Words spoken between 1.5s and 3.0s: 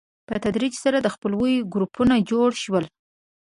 ګروپونه جوړ شول.